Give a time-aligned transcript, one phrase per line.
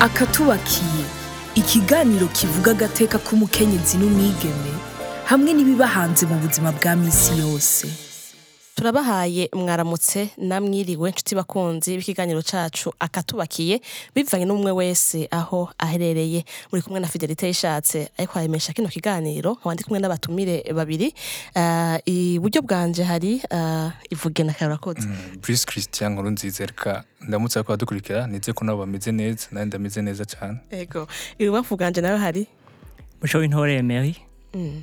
[0.00, 1.04] akatubakiye
[1.54, 4.72] ikiganiro kivuga agateka k'umukenyezi n'umwigeme
[5.30, 7.86] hamwe n'ibiba hanze mu buzima bwa misi yose.
[8.78, 13.80] Turabahaye mwaramutse namwiriwe nshuti bakunzi b'ikiganiro cacu akatubakiye
[14.14, 16.44] bivanye n'umwe wese aho aherereye.
[16.70, 21.10] Muri kumwe na Fidelite yishatse ariko aremesha kino kiganiro nkaba ndi kumwe n'abatumire babiri.
[21.58, 25.08] Uh, iburyo bwanje hari uh, ivuge na karakoze
[25.42, 30.02] Prince Christian nkuru nziza reka ndamutse ko badukurikira nize ko nabo bameze neza nandi ndameze
[30.02, 30.58] neza cyane.
[30.70, 31.08] Ego.
[31.38, 32.46] Ibubafu bwanje nawe hari?
[33.22, 34.27] Musho w'intore Emery.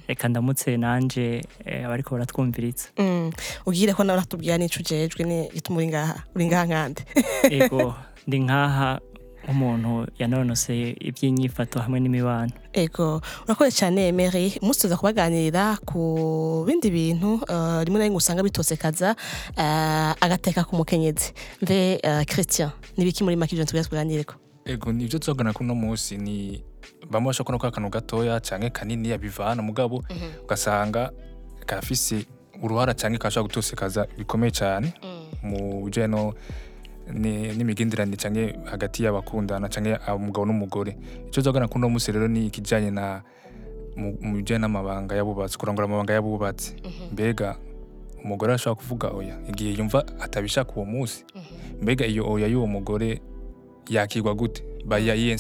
[0.07, 3.31] Reka ndamutse nanje eh, abariko baratwumviriza mm.
[3.65, 7.01] ugire ko nawe natubwira n'ico ujejwe ni gituma uri ngaha uri ngaha nkande
[7.57, 7.95] ego
[8.27, 8.99] ndi nkaha
[9.45, 14.57] nk'umuntu yanonoseye iby'inyifato hamwe n'imibano Ego, urakoze cyane Emery.
[14.61, 19.15] Umunsi tuza kubaganirira ku bindi bintu uh, rimwe na rimwe usanga bitosekaza
[19.55, 21.31] uh, agateka k'umukenyezi.
[21.61, 24.35] Mve uh, Christian, nibiki muri make tugiye tuganireko?
[24.65, 26.63] ego nivyo tuzogana kuno munsi ni
[27.09, 30.03] bamwe bashobora kubona ko akantu gatoya canke kanini yabivana mugabo
[30.43, 31.11] ugasanga
[31.65, 32.25] karafise
[32.63, 34.93] uruhara canke kashobora gutosekaza bikomeye cyane
[35.43, 36.33] mu bijanye no
[37.13, 40.91] ni- n'imigenderanire canke hagati y'abakundana canke umugabo n'umugore.
[41.27, 43.21] Ico tuzogana kuno munsi rero ni ikijanye na
[43.95, 46.73] mu bijanye n'amabanga y'abubatsi kurangura amabanga y'abubatsi.
[47.13, 47.55] Mbega
[48.23, 51.25] umugore arashobora kuvuga oya igihe yumva atabishaka uwo munsi.
[51.81, 53.21] Mbega iyo oya y'uwo mugore
[53.89, 54.63] yakigwa gute?
[54.85, 55.33] Bayayiye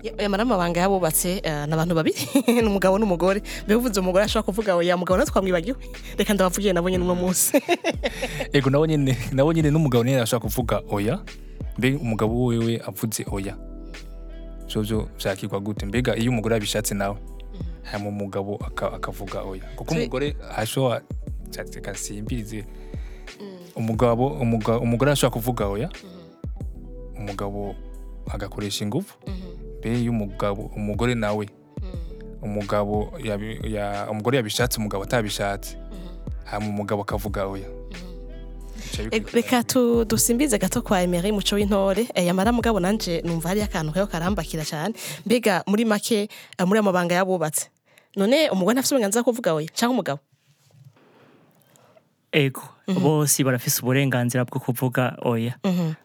[0.00, 2.16] nsiguro Yamara amabanga yabubatse uh, n'abantu babiri
[2.62, 3.42] n'umugabo n'umugore.
[3.64, 5.76] Mbega uvuze umugore ashobora kuvuga oya mugabo natwe twamwibagiwe.
[6.18, 7.58] Reka ndabavugiye nabo nyene uno munsi.
[8.52, 11.20] ego nabo nyene nabo nyene n'umugabo nyene arashobora kuvuga oya
[11.78, 13.56] mbega umugabo wewe avuze oya.
[14.66, 15.86] Vyo vyakigwa gute?
[15.86, 17.16] Mbega iyo umugore abishatse nawe
[17.82, 19.62] hama umugabo aka- akavuga oya.
[19.76, 21.02] Kuko umugore ashobora
[21.74, 22.64] reka nsimbirize.
[23.76, 25.88] Umugabo umuga- umugore arashobora kuvuga oya
[27.16, 27.74] umugabo
[28.28, 29.14] agakoresha ingufu.
[29.86, 31.46] Mbere iyo umugabo umugore nawe
[32.42, 35.78] umugabo yabi- ya- umugore yabishatse umugabo atabishatse
[36.44, 37.68] hama umugabo akavuga oya
[38.96, 39.32] Ego, bikurikirana.
[39.34, 42.08] Reka dusimbize gato kwa Emery muco w'intore.
[42.14, 44.94] Eh, yamara mugabo nanje numva hari akantu kayo karambakira cyane.
[45.26, 46.28] Mbega muri make
[46.64, 47.68] muri amabanga yabubatse.
[48.16, 50.20] None umugore ntafite uburenganzira kuvuga oya cyangwa umugabo?
[52.36, 52.60] Ego.
[52.86, 55.56] Bose barafise uburenganzira bwo kuvuga oya.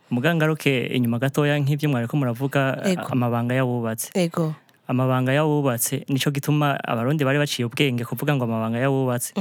[0.10, 2.80] Mugangaruke inyuma gatoya nk'ibyo mwariko muravuga
[3.12, 4.56] amabanga y'abubatse Ego.
[4.88, 9.32] amabanga y'abubatse nico gituma abarundi bari baciye ubwenge kuvuga ngo amabanga y'abubatse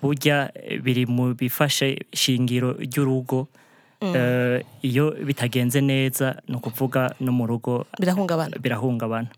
[0.00, 3.48] burya eh, biri mu bifashe shingiro ry'urugo
[4.82, 8.56] iyo bitagenze neza ni ukuvuga no mu rugo Birahungabana.
[8.60, 9.28] birahungabana.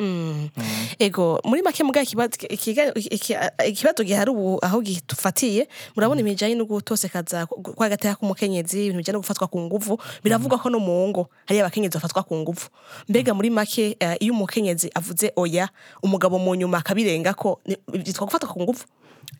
[0.98, 8.14] Ego, muri make muga ikibazo gihari ubu aho gitufatiye murabona imijanye no gutosekaza kwa gateka
[8.20, 12.22] k'umukenyezi ibintu bijanye no gufatwa ku nguvu biravugwa ko no mu ngo hari abakenyezi bafatwa
[12.22, 12.68] ku nguvu.
[13.08, 15.68] Mbega muri make eh, iyo umukenyezi avuze oya
[16.02, 18.84] umugabo mu nyuma akabirenga ko byitwa gufatwa ku nguvu?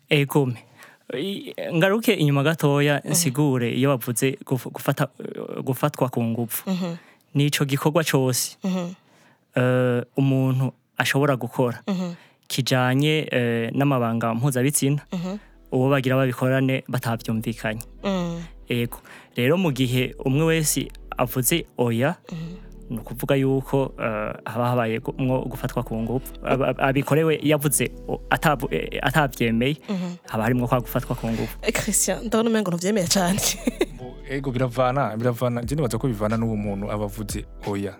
[0.09, 0.57] Egome.
[1.73, 5.07] Ngaruke inyuma gatoya nsigure iyo bavuze guf- gufata
[5.63, 6.63] gufatwa ku ngufu
[7.33, 8.57] nico gikorwa cose.
[9.55, 11.83] Eh, umuntu ashobora gukora.
[12.47, 15.01] Kijanye eh, n'amabanga mpuzabitsina
[15.71, 17.81] uwo bagira babikorane batavyumvikanye
[18.69, 18.99] ego.
[19.35, 22.15] Rero mu gihe umwe wese avuze oya
[22.91, 27.91] ni ukuvuga yuko eh, haba habaye gu- mwo gufatwa ku ngufu Ab- ab- abikorewe yavuze
[28.07, 29.77] o- atabu- eh, atavyemeye
[30.27, 33.39] haba harimwo kwa gufatwa ku ngufu Eh, Christian ndabona umengo ntuvyemeye cyane
[34.29, 35.63] ego biravana biravana.
[35.63, 37.95] Je nibaza ko bivana n'uwo muntu aba avuze oya.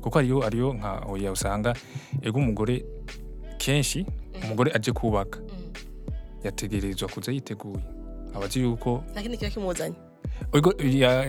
[0.00, 1.74] Kuko ariyo ariyo nka oya usanga
[2.22, 2.84] ego umugore
[3.58, 4.06] kenshi
[4.44, 5.38] umugore aje kubaka.
[6.44, 7.82] Yategerezwa kuza yiteguye.
[8.34, 9.94] Abazi yuko lakini kiba kimuzanye.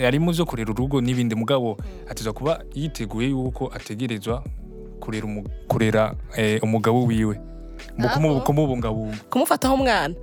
[0.02, 1.78] Yari mu vyo kurera urugo n'ibindi mugabo.
[2.10, 4.44] Ateza kuba yiteguye yuko ategerezwa
[5.68, 7.40] kurera eh, umugabo wiwe.
[8.46, 9.18] Kumubungabunga.
[9.30, 10.16] Kumufataho umwana.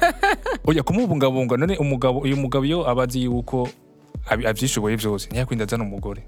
[0.66, 1.56] Oya kumubungabunga.
[1.56, 3.68] None umugabo uyu mugabo iyo aba azi yuko
[4.26, 6.26] avyishoboye vyose ntiyakwirinda azana umugore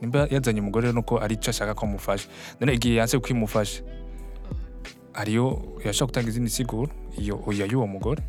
[0.00, 2.28] nimba yazanye umugore nuko ari ico ashaka ko amufasha.
[2.60, 3.82] None igihe yanse kwimufasha
[5.12, 8.22] hariyo yashaka gutanga izindi siguro iyo y'uwo mugore.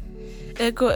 [0.60, 0.92] Ego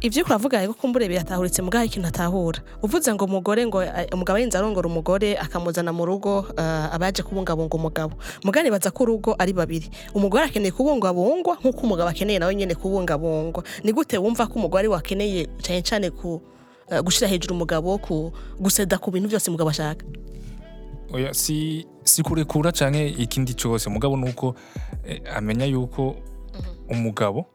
[0.00, 2.62] ivyo uriko uravuga rero kumbure biratahuritse mugaho ikintu atahura.
[2.82, 7.74] Uvuze ngo umugore ngo eh, umugabo arinze arongora umugore akamuzana mu rugo uh, abaje kubungabunga
[7.74, 8.14] umugabo.
[8.44, 9.90] Mugani baza ko urugo ari babiri.
[10.14, 13.64] Umugore akeneye kubungabungwa nk'uko umugabo akeneye nawe nyene kubungabungwa.
[13.82, 16.40] Ni gute wumva ko umugore wakeneye cyane cyane ku
[17.02, 18.30] gushira hejuru umugabo ku
[18.62, 20.06] guseda ku bintu byose umugabo ashaka?
[21.10, 24.54] Oya si si kurekura canke ikindi cose mugabo nuko
[25.02, 26.14] eh, amenya yuko
[26.86, 27.50] umugabo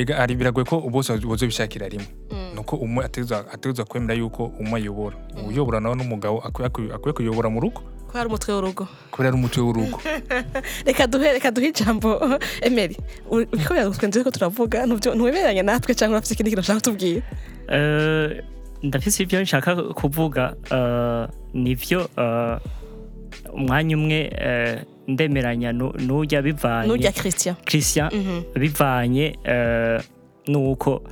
[0.00, 2.06] ega ari biragoye ko bose bozobishakira rimwe.
[2.54, 5.16] Nuko umwe ategerezwa kwemera yuko umwe ayobora.
[5.48, 7.82] Uyobora nawe n'umugabo akwiye kuyobora mu rugo.
[8.12, 8.88] Hari umutwe w'urugo.
[9.10, 9.98] Kubera umutwe w'urugo.
[10.86, 12.18] Reka duhe reka duhe ijambo.
[12.60, 12.96] Emeri
[13.30, 14.86] uko byagutwenze ko turavuga?
[14.86, 17.22] Ntuwemeranya natwe cyangwa urafite ikindi kintu ushaka kutubwira?
[17.70, 18.42] Eh,
[18.82, 20.54] ndafise ibyo nshaka kuvuga.
[20.70, 22.58] Eh, nivyo eh,
[23.54, 24.18] umwanya umwe
[25.14, 28.54] ndemeranya nu- n'ujya bivanye n'urya christian christian Mhm.
[28.60, 29.98] bivanye eh,
[30.48, 31.02] nuko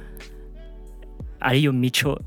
[1.40, 2.18] ariyo mico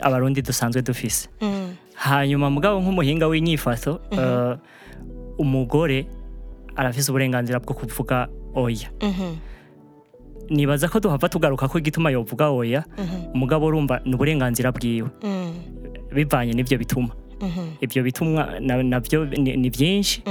[0.00, 1.74] abarundi dusanzwe dufise Mm.
[1.94, 4.54] hanyuma mugabo nk'umuhinga w'inyifato eh,
[5.38, 6.06] umugore
[6.76, 9.34] arafise uburenganzira bwo kuvuga oya Mhm.
[10.50, 13.34] nibaza ko duhava tugaruka ko igituma yovuga oya Mhm.
[13.34, 15.10] umugabo urumva ni uburenganzira bwiwe
[16.14, 17.12] bivanye n'ibyo bituma
[17.42, 17.78] Mhm.
[17.84, 20.22] ibyo bitumwa na- na byo ni byinshi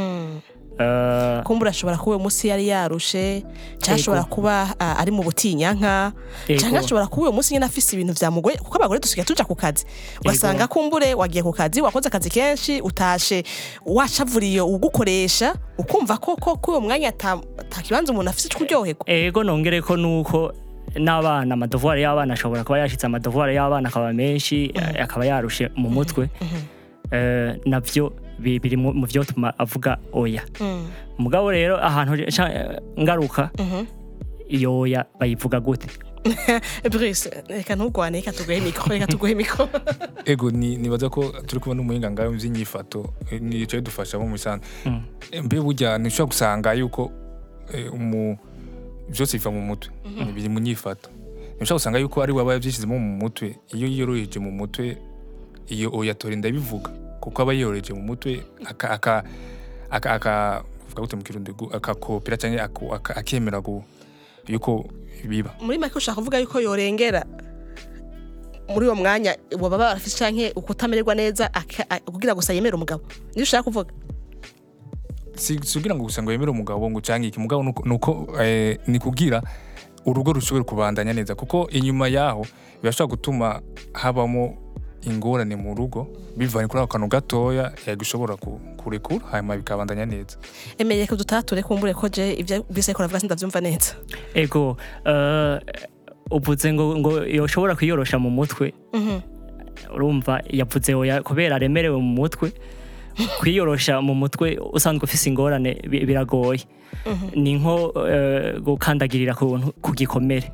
[1.43, 3.43] kumbura ashobora kuba uwo munsi yari yarushe
[3.81, 6.13] cyangwa ashobora kuba ah, ari mu butinyanka
[6.57, 9.85] cyangwa ashobora kuba uwo munsi nyine afise ibintu byamugoye kuko abagore dusigaye tuja ku kazi.
[10.21, 13.43] Ugasanga kumbure wagiye ku kazi wakoze akazi kenshi utashe
[13.85, 19.03] wacavuriye ugukoresha ukumva ko ko kuri uwo mwanya ata ata kibanza umuntu afise cyo kuryoherwa
[19.09, 20.53] ego nongere ko nuko
[20.95, 26.29] n'abana amadovuwari y'abana ashobora kuba yashitse amadovuwari y'abana akaba menshi eh, akaba yarushe mu mutwe.
[27.11, 30.43] Eh, na byo biri mu vyotuma avuga oya.
[30.59, 30.87] Mm.
[31.17, 32.13] mugabo rero ahantu
[32.99, 33.85] ngaruka Mhm.
[34.49, 35.87] iyo oya bayivuga gute?
[36.91, 39.69] Bruce reka ntugwane reka tuguhe mikoro reka tuguhe mikoro
[40.25, 44.65] ego ni nibaza ko turi kubona umuhinga ngaho by'inyifato eh, ni cyo dufasha mu misanzu
[44.85, 45.01] Mm.
[45.43, 47.11] mbe burya ntushobora gusanga yuko
[47.73, 48.37] eh, umu
[49.09, 49.91] byose biva mu mutwe.
[50.35, 51.09] Biri mu nyifato.
[51.55, 53.55] Ntushobora gusanga yuko ari waba yabyishyizemo mu mutwe.
[53.71, 54.97] Iyo yiyoroheje mu mutwe
[55.71, 58.43] iyo oya torinda bivuga kuko aba yiyoroheje mu mutwe
[61.71, 62.69] akakopera cyangwa
[63.15, 63.61] akemera
[64.47, 64.85] yuko
[65.27, 65.55] biba.
[65.61, 67.25] Muri make ushaka kuvuga yuko yorengera
[68.69, 71.49] muri uwo mwanya baba barafise canke ukutamererwa neza
[72.05, 73.03] kugira gusa yemere umugabo.
[73.35, 73.91] Niyo ushaka kuvuga?
[75.73, 77.39] Kugira ngo gusa ngo yemere umugabo ngo cyangwa iki.
[77.39, 77.63] Mugabo
[78.41, 79.41] eh, ni kugira
[80.05, 81.35] urugo rushobore kubandanya neza.
[81.35, 82.45] Kuko inyuma yaho
[82.81, 83.61] birashobora gutuma
[83.93, 84.57] habamo
[85.07, 86.07] ingorane mu rugo
[86.37, 90.37] bivanye kuri ako kantu gatoya yego ushobora ku- kurekura hanyuma bikabandanya neza.
[90.77, 93.95] Emereye ko dutature kumbure ko je ibyo bise ko ravuga sindavyumva neza.
[94.35, 95.59] Ego eh,
[96.31, 98.73] uvuze ngo ngo yoshobora kwiyorosha mu mutwe.
[98.93, 99.19] Mhm.
[99.93, 102.51] urumva yavuze oya kubera aremerewe mu mutwe.
[103.39, 106.61] Kwiyorosha mu mutwe usanzwe ufise ingorane bi- biragoye.
[107.35, 110.51] Ni nko eh, gukandagirira ku gikomere.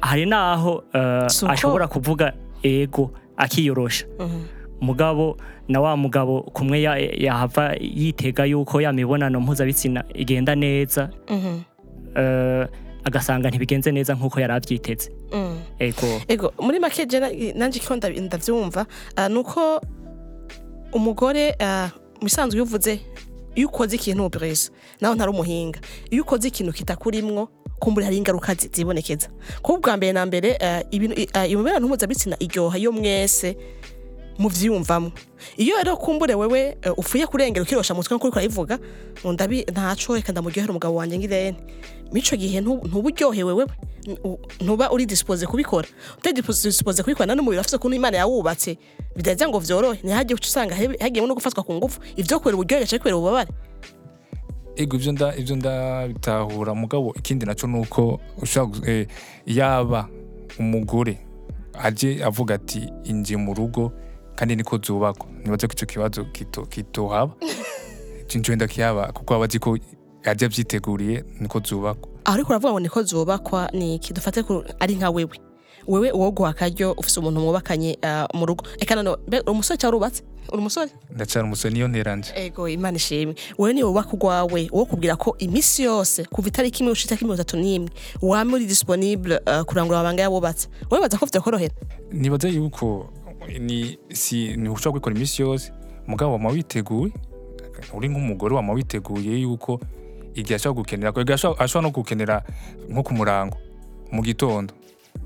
[0.00, 3.10] Hari naho eh, ashobora kuvuga ego
[3.40, 4.40] akiyorosha Mhm.
[4.80, 5.36] mugabo
[5.68, 11.60] na wa mugabo kumwe ya- yahava yitega yuko ya mibonano mpuzabitsina igenda neza Mhm.
[12.16, 12.66] eh,
[13.04, 15.56] agasanga ntibigenze neza nk'uko yari abyiteze Mhm.
[16.28, 19.80] ego muri make je na- nanje ko ndabi- ndavyumva ah, nuko
[20.92, 21.88] umugore ah,
[22.20, 23.00] mu bisanzwe iyo uvuze
[23.54, 24.70] iyo ukoze ikintu Bruce
[25.00, 25.80] nawe ntari umuhinga.
[26.10, 27.48] Iyo ukoze ikintu kitakurimwo
[27.80, 29.28] kumbura hari ingaruka zi- zibonekeza.
[29.62, 30.58] Kuko ubwa mbere na mbere
[30.90, 33.56] i- ah, imibonano mpuzabitsina iryoha iyo mwese
[34.40, 35.12] muvyiyumvamo
[35.56, 38.40] iyo rero kumbure wewe eh, ufuye kurengera ukirosha mutwe nk'uko
[39.24, 41.56] ngo ndabi ntaco reka ndamuryohera umugabo wanje ngirene
[42.12, 43.70] mico gihe ntu- ntuba uryohewe wewe
[44.60, 45.86] ntuba uri dispose kubikora.
[46.18, 48.78] Utari dispose kubikora none umubiri afite ukuntu imana yawubatse.
[49.16, 52.98] Bidaheza ngo vyorohe ntihajye uca usanga hagiyemo no gufatwa ku ngufu ivyo kubera uburyohe gace
[52.98, 53.50] kubera ububabare.
[54.76, 59.06] Ego ibyo nda ibyo ndabitahura mugabo ikindi naco nuko ushobora eh,
[59.46, 60.08] yaba
[60.58, 61.18] umugore
[61.78, 63.92] aje avuga ati inje mu rugo
[64.36, 65.26] kandi niko zubakwa.
[65.44, 67.32] Nibaze ko icyo kibazo kito kitohaba
[68.28, 69.78] cinjo wenda kiyaba kuko aba azi ko
[70.24, 72.08] aje abyiteguriye niko zubakwa.
[72.24, 74.44] Ariko uravuga ngo niko zubakwa ni iki dufate
[74.80, 75.40] ari nka wewe.
[75.86, 78.64] Wewe uwo guha akaryo ufise umuntu mwubakanye ah, mu rugo.
[78.78, 82.32] Eka none umusore cyangwa urubatse uri umusore ndacara umusore niyo nteranje.
[82.36, 83.34] Ego imana ishimwe.
[83.58, 87.34] Wewe ni we wubaka urwawe wo kubwira ko iminsi yose kuva itariki imwe gushika mirongo
[87.34, 87.90] itatu n'imwe
[88.22, 91.74] wama uri disponible uh, kurangura amabanga yabubatse wowe baza ko vyakorohera
[92.12, 93.08] nibaze yuko
[93.58, 95.72] ni si ni ushobora kubikora iminsi yose.
[96.06, 97.12] Mugabo wama witeguye
[97.94, 99.80] uri nk'umugore wama witeguye yuko
[100.34, 101.12] igihe ashobora gukenera
[101.58, 102.42] ashobora no gukenera
[102.88, 103.56] nko ku murango
[104.12, 104.74] mu gitondo.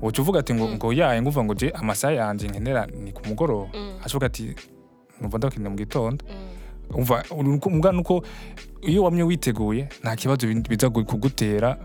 [0.01, 3.69] Woca uvuga ati ngo ngo yaye nguva ngo je amasaha yanje nkenera ni ku mugoroba.
[4.03, 4.55] Ashoboka ati
[5.21, 6.25] numva ndakenera mu gitondo.
[6.93, 7.23] Umva
[7.65, 8.23] umva nuko
[8.81, 11.77] iyo wamye witeguye nta kibazo biza gu- kugutera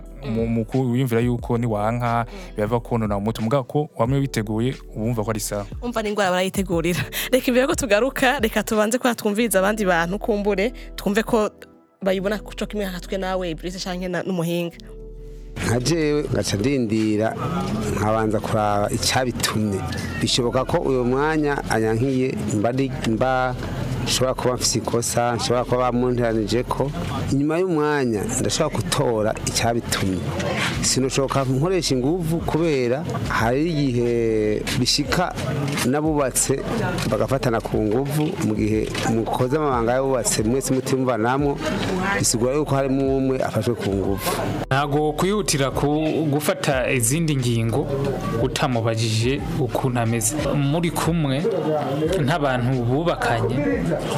[0.74, 5.66] wiyumvira yuko niwanka biva konona mu mutwe mugabo ko wamye witeguye ubumva ko ari sawa.
[5.82, 11.22] Umva n'indwara barayitegurira reka imbere ko tugaruka reka tubanze kwa twumviriza abandi bantu kumbure twumve
[11.22, 11.50] ko
[12.02, 14.76] bayibona kuco kimwe nka twe nawe Brice canke na- n'umuhinga.
[15.66, 17.36] Nka jewe ngaca ndindira
[17.96, 19.80] nkabanza kuraba icyabitumye
[20.20, 22.34] bishoboka ko uyu mwanya anyankiye
[23.08, 23.54] mba
[24.04, 26.90] nshobora kuba mfise ikosa nshobora kuba bamunteranije ko
[27.32, 30.20] inyuma y'umwanya ndashobora gutora icyabitumye.
[30.82, 34.10] Sinoshoboka nkoresha inguvu kubera hari igihe
[34.78, 35.34] bishika
[35.86, 36.60] n'abubatse
[37.10, 41.58] bagafatana ku nguvu mu gihe mukoze amabanga y'abubatse mwese mutimvanamwo
[42.18, 44.26] bisigura yuko harimo umwe afashwe ku nguvu.
[44.70, 45.70] Ntabwo kwihutira
[46.32, 47.86] gufata izindi ngingo
[48.42, 50.34] utamubajije ukuntu ameze.
[50.56, 51.44] Muri kumwe
[52.24, 53.56] nk'abantu bubakanye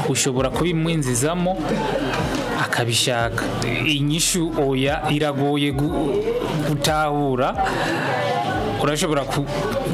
[0.09, 1.57] ushobora kubimwinzizamo
[2.65, 3.45] akabishaka.
[3.87, 6.23] Inyishu oya iragoye gu-
[6.69, 7.55] gutahura.
[8.83, 9.23] Urashobora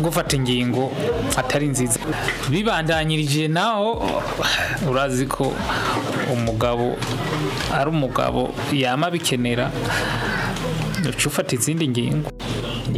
[0.03, 0.91] gufata ingingo
[1.37, 2.01] atari nziza.
[2.49, 4.01] Bibandanyirije naho
[4.91, 5.53] urazi ko
[6.33, 6.97] umugabo
[7.73, 9.71] ari umugabo yama bikenera
[11.09, 12.31] uca ufata izindi ngingo.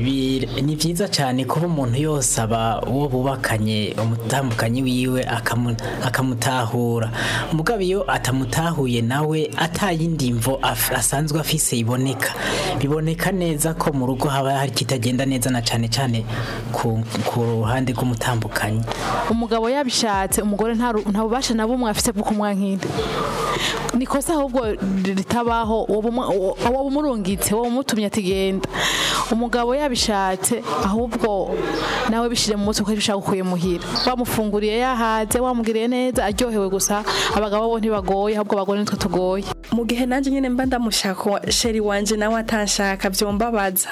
[0.04, 7.10] Ni byiza cyane kuba umuntu yose aba uwo bubakanye umutambukanyi wiwe akamu- akamutahura.
[7.52, 10.58] Umugabo iyo atamutahuye nawe atayindi mvo
[10.96, 12.32] asanzwe afise iboneka.
[12.78, 16.24] Biboneka neza ko mu rugo haba hari kitagenda neza na cyane cyane
[16.72, 17.02] ku,
[17.60, 18.80] ruhande rw'umutambukanyi
[19.30, 20.92] umugabo yabishatse umugore nta
[21.22, 22.80] bubasha na bumwe afite bwo kumwankira
[23.94, 24.60] ni kosa ahubwo
[25.04, 26.56] ritabaho uwo bumwe- uwo-
[27.64, 28.68] bumutumye ati genda
[29.32, 31.54] umugabo yabishatse ahubwo
[32.10, 37.04] nawe bishire mu mutwe ko ushaka ukuye muhira wamufunguriye yahaze wamugiriye neza aryohewe gusa.
[37.36, 39.44] Abagabo bo ntibagoye ahubwo abagore nitwe tugoye.
[39.72, 43.88] Mu gihe nanjye nyine mba ndamushaka sheri wanje nawe atanshaka byombabaza.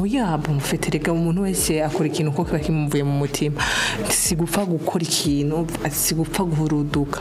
[0.00, 3.60] Oya mufite rega umuntu wese akora ikintu uko kiba kimuvuye mu mutima.
[4.08, 7.20] Si gupfa gukora ikintu si gupfa guhuruduka.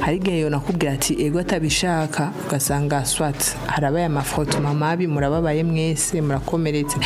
[0.00, 2.32] Hari igihe yonakubwira ati ego atabishaka.
[2.46, 6.96] Ugasanga swat harabaye amafoto mamabi murababaye mwese murakomeretse.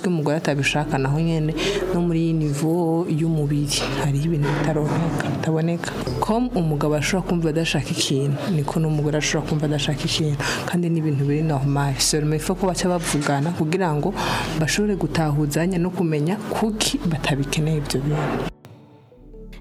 [0.00, 1.54] Que umugore atabishaka naho nyene
[1.94, 5.90] no muri iyi nivo y'umubiri hariho ibintu bitaroneka bitaboneka.
[6.20, 11.42] Com umugabo ashobora kumva adashaka ikintu niko n'umugore ashobora kumva adashaka ikintu kandi n'ibintu biri
[11.42, 11.94] normal.
[11.98, 14.14] Seulement il faut ko baca bavugana kugira ngo
[14.60, 18.48] bashobore gutahuzanya no kumenya kuki batabikeneye ibyo bintu.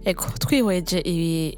[0.05, 1.57] Eko twihweje ibi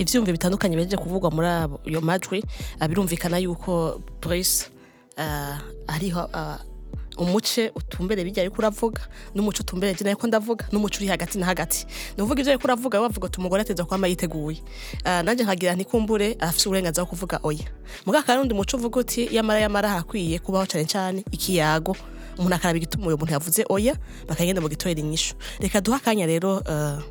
[0.00, 2.40] ivyumvi bitandukanye beje kuvugwa muri abo iyo majwi
[2.80, 4.66] ah, birumvikana yuko Brice
[5.16, 6.58] ah, hariho ah,
[7.18, 9.02] umuce utumbere bijya ariko uravuga
[9.34, 11.86] n'umuce utumbere je nariko ndavuga n'umuce uri hagati na hagati.
[12.16, 14.62] Nuvuga ivyo ariko uravuga bavuga ati umugore ateza kwama yiteguye
[15.04, 17.68] nanje nkagira ntikumbure afise uburenganzira bwo kuvuga oya.
[18.06, 21.96] Mugaka kandi undi muce uvuga uti yamara yamara hakwiye kubaho cane cane ikiyago.
[22.38, 23.94] Umuntu akaraba igituma uyo muntu yavuze oya
[24.28, 27.02] bakagenda mu gitorera inyishu reka duha akanya rero ah,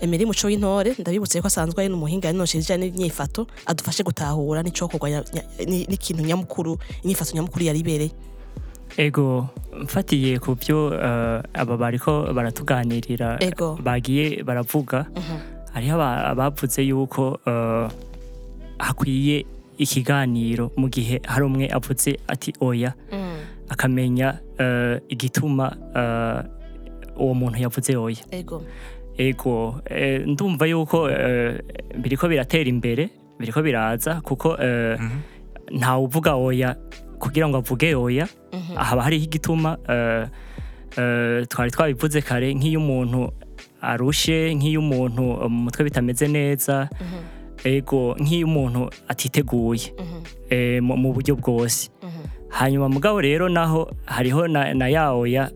[0.00, 5.08] Emery Muco w'intore ndabibutse ko asanzwe ari n'umuhinga yanoshije n'imyifato adufashe gutahura n'icokorwa
[5.68, 8.10] n'ikintu nyamukuru inyifato nyamukuru yari ibereye.
[8.96, 9.48] Ego
[9.82, 13.36] mfatiye ku byo eh, aba bariko baratuganirira.
[13.84, 15.06] Bagiye baravuga.
[15.74, 17.88] Hariho aba- abavuze yuko eh,
[18.78, 19.46] hakwiye
[19.78, 22.92] ikiganiro mu gihe hari umwe avuze ati oya.
[23.68, 25.76] Akamenya eh, igituma
[27.20, 28.24] uwo muntu yavuze oya.
[29.20, 29.80] Ego.
[29.84, 31.60] Eh, ndumva yuko eh,
[31.98, 34.96] biriko biratera imbere biriko biraza kuko eh,
[35.70, 36.76] ntawe uvuga oya
[37.18, 38.26] kugira ngo avuge oya
[38.74, 39.76] haba hariho igituma
[41.48, 43.30] twari twabivuze kare nk'iyo umuntu
[43.80, 46.88] arushe nk'iyo umuntu mu mutwe bitameze neza
[47.64, 49.92] ego nk'iyo umuntu atiteguye
[50.80, 51.90] mu buryo bwose.
[52.50, 55.50] Hanyuma mugabo rero naho hariho na, ya oya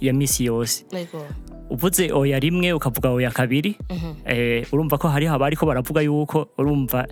[0.00, 0.84] ya misi yose.
[1.72, 3.76] Uvuze oya rimwe ukavuga oya kabiri
[4.28, 7.08] eh, urumva ko hariho abariko baravuga yuko urumva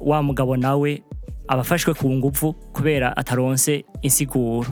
[0.00, 1.02] wa mugabo nawe
[1.48, 4.66] abafashwe ku nguvu kubera ataronse insiguro.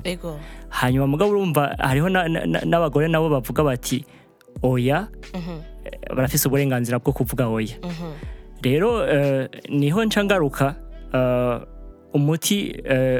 [0.69, 4.05] Hanyuma mugabo urumva hariho na- na- na- n'abagore nabo bavuga bati
[4.63, 5.09] oya?
[5.85, 7.77] Eh, barafise uburenganzira bwo kuvuga oya.
[8.63, 10.75] Rero eh, ni ho nca ngaruka
[12.15, 12.75] umuti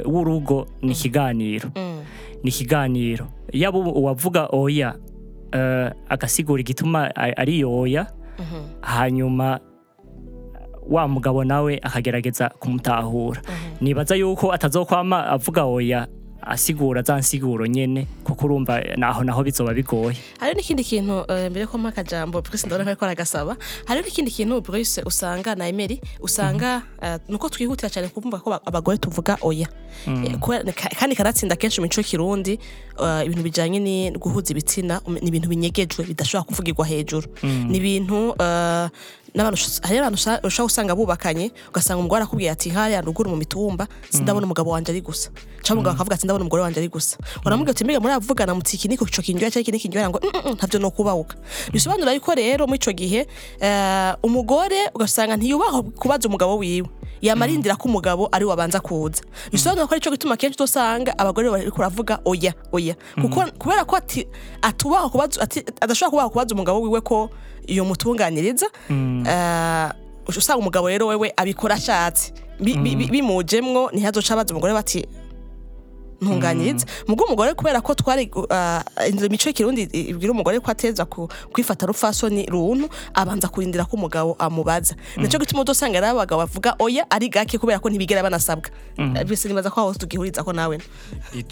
[0.07, 1.71] w'urugo ni ikiganiro.
[2.43, 3.27] Ni ikiganiro.
[3.53, 4.95] Yaba uwavuga oya
[6.09, 8.07] agasigura igituma a- ari iyo oya
[8.81, 9.61] hanyuma
[10.89, 13.41] wa mugabo nawe akagerageza kumutahura.
[13.81, 16.07] Nibaza yuko atazokwama avuga oya.
[16.49, 20.17] Asigura za nsiguro nyene kuko urumva naho naho bizoba bigoye.
[20.41, 24.61] Hariho n'ikindi kintu eh, mbere ko mpa akajambo Brice ndabona ko aragasaba hariho n'ikindi kintu
[24.61, 29.69] Brice usanga na Emery usanga eh, nuko twihutira cyane kumva ko ba- abagore tuvuga oya.
[30.07, 31.89] Eh, kubera- ka- kandi karatsinda kenshi mu
[33.01, 37.27] eh, ibintu bijanye ni guhuza ibitsina ni ibintu binyegejwe bidashobora kuvugirwa hejuru.
[37.43, 38.89] Ni ibintu eh,
[39.83, 44.71] hari abantu ushobora gusanga bubakanye ugasanga umugore arakubwiye ati hariya ruguru mu mitumba sindabona umugabo
[44.71, 45.31] wanje ari gusa.
[45.63, 47.17] Cyangwa umugabo akavuga ati ndabona umugore wanje ari gusa.
[47.47, 50.31] Uramubwira uti mbega muravugana muti iki niko ico kinjyoya cyangwa iki niki kinjyoya ngo "Mm,
[50.35, 51.37] mm, mm, ntavyo no kubawuka
[51.73, 53.27] bisobanura yuko rero muri ico gihe
[53.61, 56.89] eh, umugore ugasanga ntiyubaha kubaza umugabo wiwe.
[57.21, 59.23] Yamarindira ko umugabo ari wabanza kuza.
[59.53, 62.95] Bisobanura ko arico gituma kenshi usanga abagore bari kuravuga oya oya.
[63.21, 64.27] Kuko kubera ko ati
[65.81, 67.31] adashobora kubaha kubaza umugabo wiwe ko
[67.69, 69.89] iyo mutunganiriza eh,
[70.29, 72.33] usanga umugabo rero wewe abikora ashatse.
[72.61, 72.75] Bi-
[73.07, 75.07] bimujemwo ntihazoca abaza umugore bati
[76.21, 82.43] ntunganyiriza mugo umugore kubera ko twari uh, imico y'ikirundi ibwira umugore ko ateza kwifata rufasoni
[82.51, 84.97] runtu abanza kurindira ko umugabo amubaza.
[85.17, 88.67] Nico gituma udosanga rero abagabo bavuga oya ari gake kubera ko ntibigera banasabwa.
[89.27, 90.79] Bise nibaza ko aho tugihuriza ko nawe.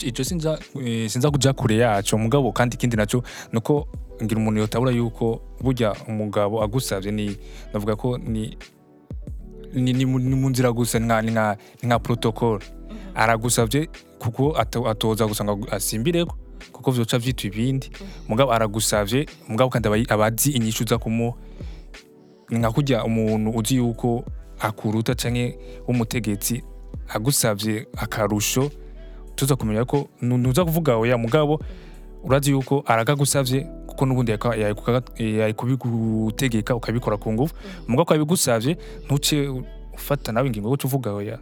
[0.03, 3.23] Ico- sinza eh, sinza kuja kure yaco mugabo kandi ikindi naco
[3.55, 3.87] nuko
[4.23, 7.37] ngira umuntu yotabura yuko burya umugabo agusavye ni
[7.73, 8.57] navuga ko ni
[9.75, 12.61] ni, ni, mu- nzira gusa ni nka nka nka protocol.
[13.15, 16.37] Aragusavye kuko ato- atoza gusa ngo asimbireko
[16.73, 17.91] kuko vyoca vyitwa ibindi.
[18.29, 21.37] Mugabo aragusavye mugabo kandi aba- azi inyishu uza kumuha.
[22.51, 24.25] Ni nka kurya umuntu uzi yuko
[24.61, 25.59] akuruta canke
[25.89, 26.63] w'umutegetsi
[27.09, 28.71] agusavye akarusho
[29.35, 31.61] tuza kumenya ko ntuza kuvuga oya mugabo
[32.25, 33.67] urazi yuko aragagusavye
[33.97, 34.33] kuko n'ubundi
[35.57, 37.55] kubigutegeka ukabikora ku ngufu
[37.89, 38.77] mugabo ko yabigusavye
[39.09, 39.49] ntuce
[39.97, 41.39] ufata nawe ingingo yo uvuga oya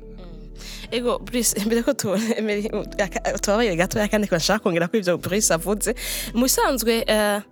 [0.91, 2.71] ego Brice mbere ko tu- emeri-
[3.03, 5.95] aka- tubabarire gato yakandi bashaka kongera ko ivyo Brice avuze.
[6.35, 7.43] Mu bisanzwe eh,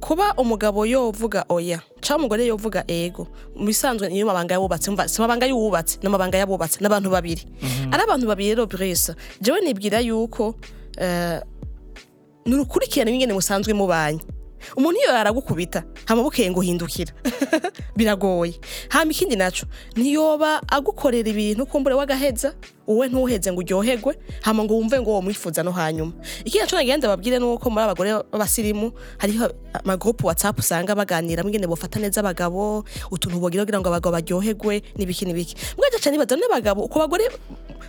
[0.00, 3.26] kuba umugabo yovuga oya cyangwa umugore yovuga ego
[3.58, 7.42] mu bisanzwe niyo mabanga yabubatse umva si mabanga y'uwubatse ni amabanga yabubatse n'abantu babiri.
[7.90, 9.12] Ari abantu babiri rero Brice
[9.42, 10.54] jewe nibwira yuko
[11.02, 11.42] eh,
[12.48, 14.24] ni urukurikirane bingene musanzwe mubanye
[14.76, 17.12] umuntu iyo yaragukubita hama bukeye ngo hindukira
[17.96, 18.54] biragoye.
[18.88, 22.54] Hama ikindi naco ntiyoba agukorera ibintu kumbure wagaheza
[22.86, 26.12] uwe ntuheze ngo uryoherwe hama ngo wumve ngo womwifuza no hanyuma.
[26.44, 29.50] Ikindi naco nagira ndababwire nuko muri abagore b'abasirimu hariho
[29.84, 35.24] amagroupe whatsapp usanga baganira mwingene bofata neza abagabo utuntu bogira kugira ngo abagabo baryoherwe n'ibiki
[35.24, 35.54] n'ibiki.
[35.76, 37.30] Mwaje cyane baza n'abagabo uko abagore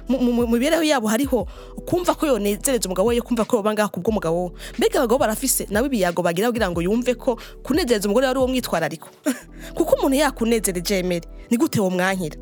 [0.07, 1.47] mu- mibereho yabo hariho
[1.85, 4.51] kumva ko yonezereza umugabo we kumva ko yoba ngaha kubw'umugabo we.
[4.77, 9.09] Mbega abagabo barafise nabo ibiyago bagira kugira ngo yumve ko kunezereza umugore ari uwo mwitwarariko
[9.77, 12.37] kuko umuntu yakunezereje emere ni gute wo mwankira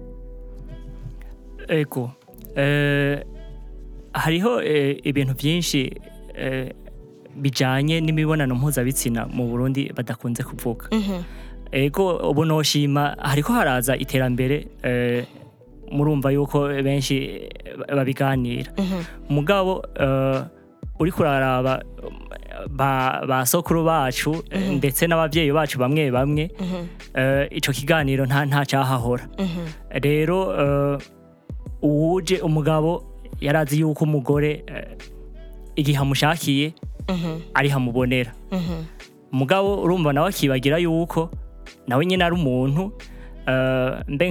[1.68, 2.12] ego.
[2.56, 3.24] Eh,
[4.14, 5.94] hariho eh, ibintu byinshi
[6.36, 6.74] eh,
[7.36, 10.90] bijanye n'imibonano mpuzabitsina mu Burundi badakunze kuvuga.
[11.72, 14.68] Ego ubu noshima hariko haraza iterambere
[15.92, 17.50] murumva yuko benshi
[17.96, 18.72] babiganira
[19.30, 20.42] mugabo eh,
[21.00, 21.84] uri kuraraba
[22.70, 26.52] ba, sokuru bacu eh, ndetse n'abavyeyi bacu bamwe bamwe
[27.14, 29.28] eh, ico kiganiro nta cyahahora.
[29.92, 30.98] Rero eh,
[31.82, 33.04] uwuje umugabo
[33.42, 34.64] yarazi yuko umugore
[35.76, 36.74] igihe amushakiye
[37.54, 38.32] ari hamubonera
[39.32, 41.30] umugabo urumva nawe akibagira yuko
[41.88, 42.92] nawe nyine ari umuntu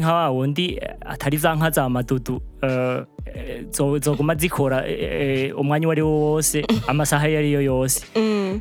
[0.01, 5.59] nka wa wundi atari za nka za madudu eh, eh, zo- zoguma zikora eh, eh,
[5.59, 8.05] umwanya uwo ari wo wose amasaha ayo ari yo yose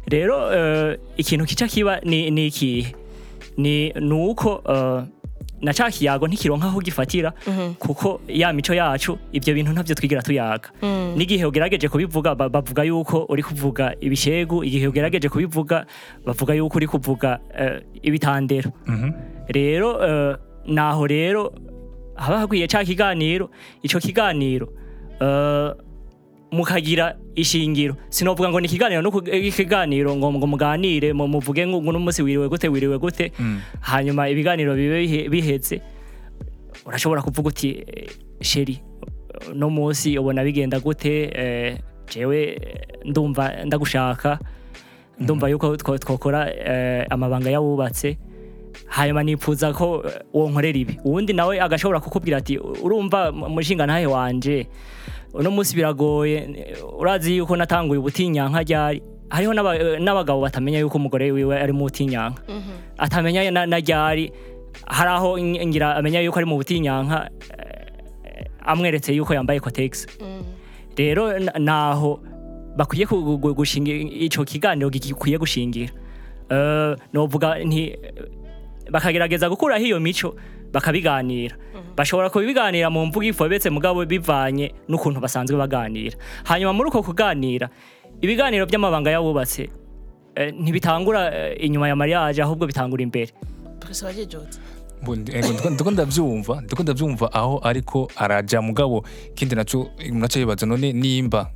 [0.07, 2.95] rero eh, ikintu kica kiba ni ni ikihe
[3.57, 3.91] ni
[4.29, 4.61] uko
[5.61, 7.31] na ca kiyago ntikironka aho gifatira
[7.79, 10.69] kuko ya mico yacu ibyo bintu ntabyo twigira tuyaga.
[11.15, 15.85] N'igihe ugerageje kubivuga ba- bavuga yuko uri kuvuga ibishegu igihe ugerageje kubivuga
[16.25, 17.39] bavuga yuko uri kuvuga
[18.03, 18.71] ibitandero.
[19.47, 20.35] Rero eh,
[20.67, 21.53] naho rero
[22.15, 23.49] haba hakwiye ca kiganiro?
[23.83, 24.69] Ico kiganiro
[25.21, 25.71] eh,
[26.51, 27.95] mukagira ishingiro.
[28.09, 29.01] Sinovuga ngo ni ikiganiro
[29.33, 33.31] ikiganiro ngo ngo muganire mu muvuge ngo uno munsi wiriwe gute wiriwe gute.
[33.81, 35.81] Hanyuma ibiganiro bibe bihe- bihetse.
[36.85, 38.09] Urashobora kuvuga uti eh,
[38.41, 38.79] sheri
[39.53, 41.29] no munsi ubona bigenda gute?
[41.33, 41.77] Eh,
[42.13, 44.39] jewe eh, ndumva ndagushaka.
[45.19, 48.17] Ndumva yuko two- twokora eh, amabanga y'abubatse
[48.87, 50.99] hanyuma nifuza ko eh, wonkorera ibi.
[51.03, 54.67] Uwundi nawe agashobora kukubwira ati urumva mu- mushinga ntahe wanje?
[55.33, 56.73] Uno munsi biragoye.
[56.99, 59.01] Urazi yuko natanguye ubutinyanka ryari?
[59.29, 62.41] Hariho eh, n'abagabo batamenya yuko umugore wiwe ari mu butinyanka
[62.97, 64.31] atamenya na, ryari?
[64.87, 70.07] Hari aho ng- ngira amenya yuko ari mu butinyanka eh, amweretse yuko yambaye kotegisi
[70.97, 72.19] rero n- naho
[72.77, 75.91] bakwiye ku- gu- gu- gushinga ico kiganiro gikwiye gushingira.
[77.13, 77.97] Novuga nti
[78.91, 80.35] bakagerageza gukuraho iyo mico
[80.73, 81.55] bakabiganira.
[81.95, 86.17] Bashobora kubiganira mu mvugo ifobetse mugabo bivanye n'ukuntu basanzwe baganira.
[86.43, 87.69] Hanyuma muri uko kuganira
[88.21, 89.69] ibiganiro by'amabanga y'abubatse
[90.35, 93.31] eh, ntibitangura eh, inyuma ya mariage ahubwo bitangura imbere.
[95.31, 99.05] Ego, ndiko- ndavyumva ndiko ndavyumva aho ariko araja mugabo.
[99.31, 101.51] Ikindi naco naco yibaza none nimba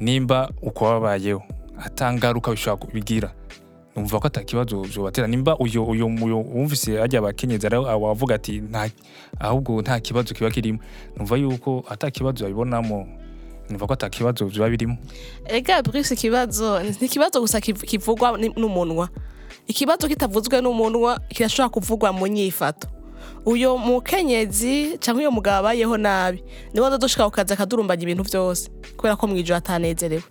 [0.00, 1.42] nimba uko wabayeho
[1.84, 3.28] atangaruka bishobora kubigira.
[3.96, 8.62] Numva ko atakibazo vyobatera nimba uyo uyo wumvise ajya abakenyezi wavuga ati
[9.40, 10.78] ahubwo nta kibazo kiba kirimo.
[11.16, 13.08] Numva yuko atakibazo babibonamo
[13.70, 14.96] numva ko atakibazo biba birimo.
[15.48, 19.08] Ega Bruce ikibazo ni ikibazo gusa kiv- kivugwa n'umunwa.
[19.66, 22.88] Ikibazo kitavuzwe n'umunwa kirashobora kuvugwa mu nyifato.
[23.46, 26.42] Uyo mukenyezi cyangwa uyo mugabo abayeho nabi
[26.74, 30.22] ni we azoshika ku kazi akadurumbanya ibintu byose kubera ko mwijoro atanezerewe.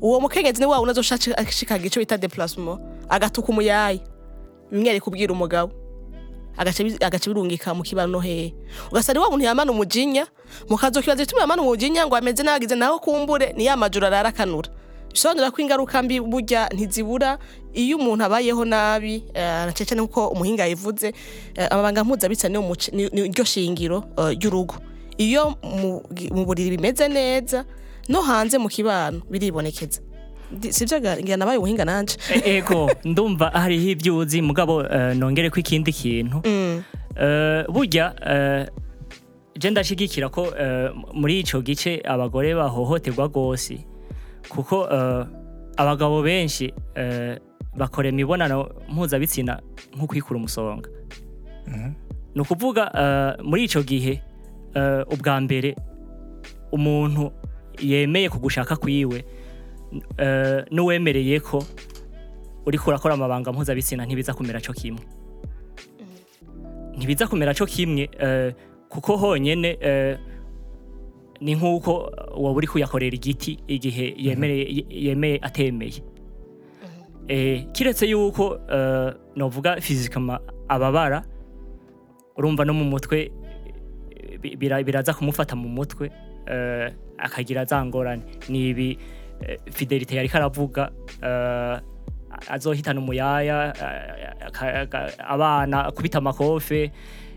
[0.00, 4.00] Uwo mukenyezi ni we wabona azoshikaga icyo bita deplacement agatuka umuyayi
[4.72, 5.72] bimwe ari kubwira umugabo.
[6.56, 8.54] Agace bi- agace birungika mu kibano hehe.
[8.90, 10.26] Ugasanga wa muntu yamana umujinya.
[10.68, 14.68] Mukazokibaza ituma yamana umujinya ngo ameze nagize naho kumbure ni ya majuru ararakanura
[15.10, 17.38] bisobanura ko ingaruka mbi burya ntizibura.
[17.72, 21.14] Iyo umuntu abayeho nabi eh, na cece nk'uko umuhinga yivuze
[21.54, 24.74] eh, amabanga muce- ni ni ryo shingiro eh, ry'urugo.
[25.18, 27.64] Iyo mu buriri bimeze neza
[28.10, 30.02] no hanze mu kibano biribonekeza.
[30.52, 32.18] Ngira nabaye ubuhinga nanje.
[32.34, 36.42] E- ego ndumva hariho ibyo uzi mugabo eh, nongere ko ikindi kintu.
[36.44, 36.82] Mm.
[37.16, 38.66] Eh, burya eh,
[39.58, 40.50] je ndashigikira ko
[41.14, 43.78] muri ico gice abagore bahohoterwa gose
[44.48, 44.88] kuko
[45.76, 46.72] abagabo benshi
[47.76, 49.60] bakora imibonano mpuzabitsina
[49.96, 50.88] nko kwikura umusonga.
[52.34, 52.90] Ni ukuvuga
[53.44, 54.22] muri ico gihe
[55.12, 55.76] ubwa mbere
[56.72, 57.32] umuntu
[57.78, 59.24] yemeye kugushaka kwiwe.
[60.18, 61.62] Eh, n'uwemereye ko
[62.66, 65.02] uriko urakora amabanga mpuzabitsina ntibiza kumera co kimwe.
[66.96, 68.54] Ntibiza kumera co kimwe eh,
[68.88, 70.18] kuko honyene eh,
[71.40, 76.02] ni nk'uko waba uri kuyakorera igiti igihe yemereye yemeye atemeye.
[77.28, 78.58] Eh, kiretse yuko
[79.36, 81.22] novuga fizikama ababara
[82.36, 83.30] urumva no mu mutwe
[84.42, 86.10] bi- bira- biraza kumufata mu mutwe
[87.22, 88.98] akagira za ngorane ni ibi
[89.40, 90.90] eh, fidelite yariko aravuga
[91.22, 91.78] eh,
[92.48, 94.88] azohitana umuyaya eh,
[95.28, 96.90] abana akubita amakofe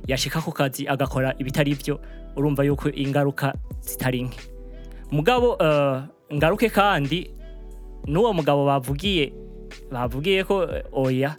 [0.07, 1.99] yashika ku kazi agakora ibitari byo
[2.35, 4.37] urumva yuko ingaruka zitari nke
[5.11, 6.01] mugabo eh,
[6.33, 7.29] ngaruke kandi
[8.07, 9.33] n'uwo mugabo bavugiye
[9.91, 11.35] bavugiye ko eh, oya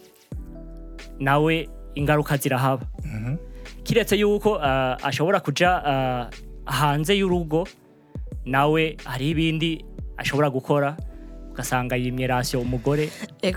[1.18, 2.87] nawe ingaruka zirahaba
[3.85, 6.24] kiretse yuko eh, ashobora kuja eh,
[6.64, 7.66] hanze y'urugo
[8.44, 9.85] nawe hari ibindi
[10.16, 10.96] ashobora gukora
[11.54, 13.11] ugasanga yimye rasiyo umugore
[13.42, 13.54] Eh.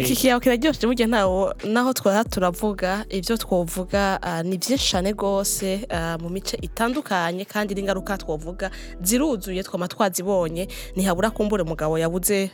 [0.00, 6.18] iki kiyago kiraryoshe burya naho twara turavuga ibyo twovuga ah, ni byinshi cyane rwose ah,
[6.20, 8.70] mu mice itandukanye kandi n'ingaruka twovuga
[9.00, 12.50] ziruzuye twama twazibonye ntihabura kumbura umugabo yabuze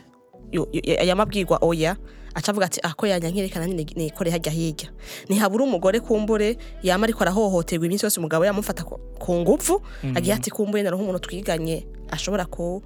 [0.52, 0.68] yo-
[1.08, 1.96] yamabwirwa oya
[2.34, 4.88] aca avuga ati ako yanyankerekana nikore hajya hirya.
[5.28, 9.82] Ntihabura umugore kumbure yama ariko arahohoterwa iminsi yose umugabo yamufata ku ku nguvu
[10.14, 12.82] agiye ati kumbure naronka umuntu twiganye ashobora ku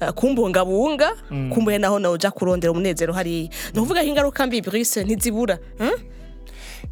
[0.00, 1.10] eh, kumbungabunga?
[1.28, 3.50] Kumbuye naho nawe uja kurondera umunezero hariya.
[3.74, 5.98] Ni ukuvuga ko ingaruka mbi brise ntizibura hmm?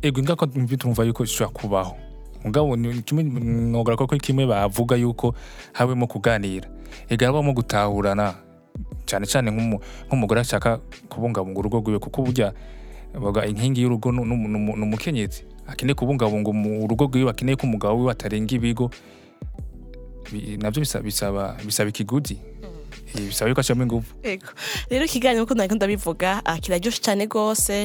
[0.03, 1.97] ego ingaruka mbi tumva yuko zishobora kubaho.
[2.45, 5.35] Mugabo ni kimwe nogara ko kimwe bavuga yuko
[5.73, 6.69] habemo kuganira.
[7.09, 8.35] Ega habamo gutahurana
[9.07, 12.53] cyane cyane nk'umu- nk'umugore ashaka kubungabunga urugo rwiwe kuko burya
[13.15, 14.21] bavuga inkingi y'urugo ni
[14.83, 16.51] umukenyezi akeneye kubungabunga
[16.85, 18.91] urugo rwiwe akeneye ko umugabo wiwe atarenga ibigo
[20.33, 22.69] Bi- na byo bisa- bisaba ikiguzi Eh,
[23.15, 24.15] bisaba yuko ashyiramo ingufu.
[24.91, 27.29] Rero ikiganiro uko nariko ndabivuga kiraryoshe cyane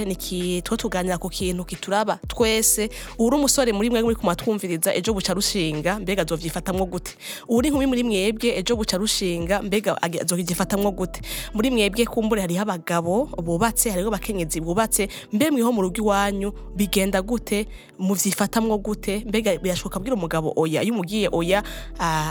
[0.06, 5.34] niki two tuganira ku kintu kituraba twese uri umusore muri mwe muri kumatwumviriza ejo buca
[5.34, 7.16] rushinga mbega azovyifatamwo gute
[7.48, 11.22] uri nkumi muri mwebwe ejo buca rushinga mbega azovyifatamwo gute
[11.54, 17.22] muri mwebwe kumbure hariho abagabo bubatse hariho abakenyezi bubatse mbe mwiho mu rugo iwanyu bigenda
[17.22, 17.68] gute
[18.00, 21.64] muvyifatamwo gute mbega birashoboka bwira umugabo oya iyo umubwiye oya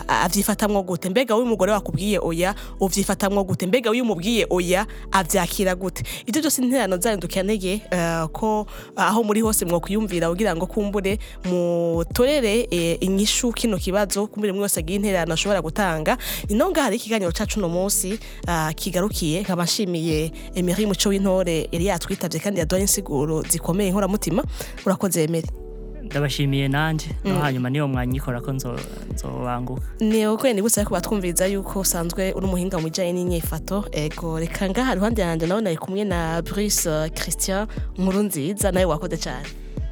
[0.09, 2.55] avyifatamwo gute mbega uyu mugore wakubwiye oya
[2.89, 3.67] uvyifatamwo gute.
[3.67, 6.03] Mbega uyu umubwiye oya avyakira gute?
[6.27, 12.67] Ivyo byose interano zanyu dukeneye eh, ko aho muri hose mwokwiyumvira kugira ngo kumbure mutorere
[12.71, 16.17] eh, inyishu kino kibazo kumbure mwe wese agiye interano ashobora gutanga.
[16.49, 18.19] Ino ngaha hari ikiganiro cacu uno munsi
[18.75, 24.45] kigarukiye nkaba nshimiye Emery Muco w'intore yari yatwitavye kandi yaduhaye insiguro zikomeye nkoramutima.
[24.87, 25.68] Urakoze Emery.
[26.11, 27.09] Ndabashimiye nanje.
[27.25, 28.81] No hanyuma niyo mwanyikora ko nzo-
[29.15, 33.85] nzobanguka ni uko nibutse ko batwumviriza yuko usanzwe uri umuhinga mu bijyanye n'inyifato.
[33.93, 37.67] Ego reka ngaha iruhande yanjye nawe nari kumwe na Bruce eh, Christian
[37.99, 39.47] nkuru nziza nawe wakoze cyane.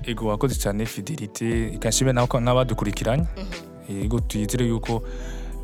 [0.07, 3.27] Ego wakoze cyane fidelite ikanshime naho ko n'abadukurikiranye
[3.91, 5.03] ego tuyizire yuko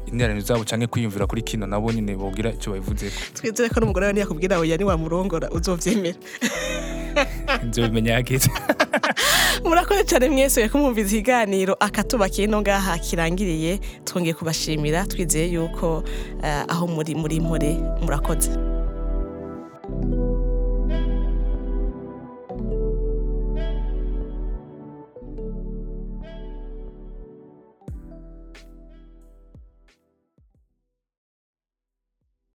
[0.06, 4.12] interano zabo cyangwa kwiyumvira kuri kino nabo nyine bogira icyo babivuzeko twizere ko n'umugore we
[4.12, 6.18] ntiyakubwira oya niwamurongora uzovyemera
[7.66, 8.50] nzobimenya hagize
[9.64, 16.02] murakoze cyane mwese uye kumwumviza ikiganiro akatubakiye no ngaha kirangiriye twongeye kubashimira twizeye yuko
[16.44, 18.50] eh, aho muri muri mpore murakoze.